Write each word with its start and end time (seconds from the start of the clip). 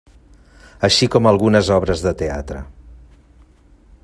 Així 0.87 1.09
com 1.15 1.29
algunes 1.33 1.71
obres 1.77 2.03
de 2.07 2.15
teatre. 2.23 2.63